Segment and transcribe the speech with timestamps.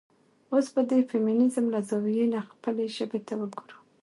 [0.53, 3.77] اوس به د د فيمينزم له زاويې نه خپلې ژبې ته وګورو.